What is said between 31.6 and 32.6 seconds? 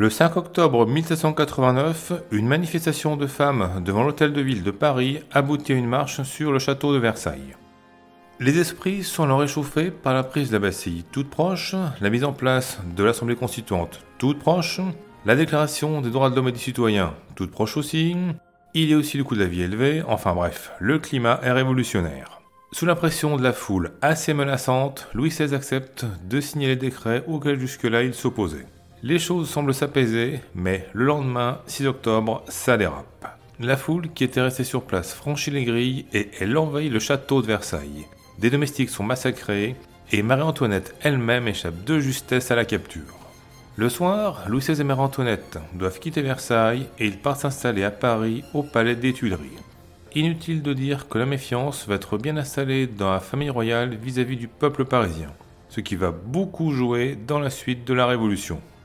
6 octobre,